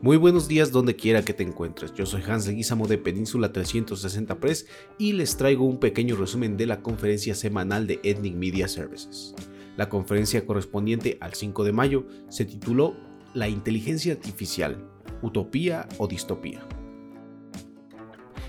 Muy 0.00 0.16
buenos 0.16 0.46
días 0.46 0.70
donde 0.70 0.94
quiera 0.94 1.24
que 1.24 1.32
te 1.32 1.42
encuentres. 1.42 1.92
Yo 1.92 2.06
soy 2.06 2.22
Hans 2.22 2.46
Leguizamo 2.46 2.86
de 2.86 2.98
Península 2.98 3.52
360 3.52 4.38
Press 4.38 4.66
y 4.96 5.12
les 5.12 5.36
traigo 5.36 5.64
un 5.64 5.80
pequeño 5.80 6.14
resumen 6.14 6.56
de 6.56 6.66
la 6.66 6.82
conferencia 6.82 7.34
semanal 7.34 7.88
de 7.88 7.98
Ethnic 8.04 8.36
Media 8.36 8.68
Services. 8.68 9.34
La 9.76 9.88
conferencia 9.88 10.46
correspondiente 10.46 11.18
al 11.20 11.34
5 11.34 11.64
de 11.64 11.72
mayo 11.72 12.06
se 12.28 12.44
tituló 12.44 12.94
La 13.34 13.48
inteligencia 13.48 14.12
artificial, 14.12 14.88
utopía 15.20 15.88
o 15.98 16.06
distopía. 16.06 16.64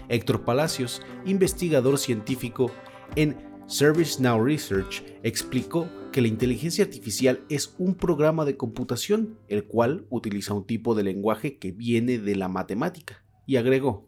Héctor 0.08 0.46
Palacios, 0.46 1.02
investigador 1.26 1.98
científico 1.98 2.72
en 3.16 3.36
ServiceNow 3.66 4.46
Research, 4.46 5.04
explicó 5.24 5.90
que 6.12 6.22
la 6.22 6.28
inteligencia 6.28 6.84
artificial 6.84 7.46
es 7.50 7.76
un 7.78 7.96
programa 7.96 8.46
de 8.46 8.58
computación, 8.58 9.38
el 9.48 9.66
cual 9.66 10.06
utiliza 10.10 10.54
un 10.54 10.66
tipo 10.66 10.96
de 10.96 11.04
lenguaje 11.04 11.58
que 11.58 11.72
viene 11.72 12.18
de 12.18 12.36
la 12.36 12.48
matemática, 12.48 13.24
y 13.46 13.58
agregó, 13.58 14.08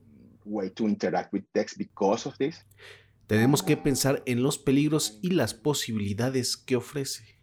tenemos 3.27 3.63
que 3.63 3.77
pensar 3.77 4.23
en 4.25 4.43
los 4.43 4.57
peligros 4.57 5.19
y 5.21 5.29
las 5.31 5.53
posibilidades 5.53 6.57
que 6.57 6.75
ofrece. 6.75 7.39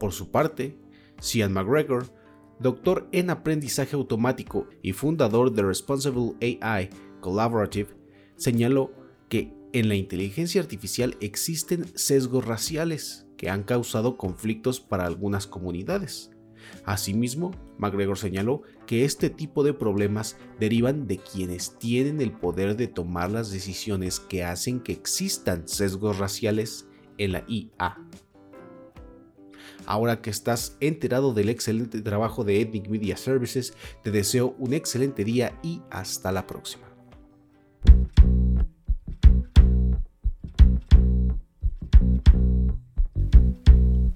Por 0.00 0.12
su 0.12 0.30
parte, 0.30 0.76
Cian 1.20 1.52
McGregor, 1.52 2.12
doctor 2.58 3.08
en 3.12 3.30
aprendizaje 3.30 3.94
automático 3.94 4.66
y 4.82 4.92
fundador 4.92 5.52
de 5.52 5.62
Responsible 5.62 6.34
AI 6.40 6.90
Collaborative, 7.20 7.90
señaló 8.36 8.92
que 9.28 9.52
en 9.72 9.88
la 9.88 9.94
inteligencia 9.94 10.60
artificial 10.60 11.16
existen 11.20 11.86
sesgos 11.94 12.44
raciales 12.44 13.26
que 13.36 13.50
han 13.50 13.62
causado 13.62 14.16
conflictos 14.16 14.80
para 14.80 15.06
algunas 15.06 15.46
comunidades. 15.46 16.30
Asimismo, 16.84 17.52
McGregor 17.78 18.18
señaló 18.18 18.62
que 18.86 19.04
este 19.04 19.30
tipo 19.30 19.62
de 19.62 19.74
problemas 19.74 20.36
derivan 20.58 21.06
de 21.06 21.18
quienes 21.18 21.78
tienen 21.78 22.20
el 22.20 22.32
poder 22.32 22.76
de 22.76 22.88
tomar 22.88 23.30
las 23.30 23.50
decisiones 23.50 24.20
que 24.20 24.42
hacen 24.42 24.80
que 24.80 24.92
existan 24.92 25.68
sesgos 25.68 26.18
raciales 26.18 26.86
en 27.18 27.32
la 27.32 27.44
IA. 27.46 27.96
Ahora 29.86 30.20
que 30.20 30.30
estás 30.30 30.76
enterado 30.80 31.32
del 31.32 31.48
excelente 31.48 32.02
trabajo 32.02 32.44
de 32.44 32.60
Ethnic 32.60 32.88
Media 32.88 33.16
Services, 33.16 33.74
te 34.02 34.10
deseo 34.10 34.54
un 34.58 34.74
excelente 34.74 35.24
día 35.24 35.58
y 35.62 35.80
hasta 35.90 36.32
la 36.32 36.46
próxima. 36.46 36.87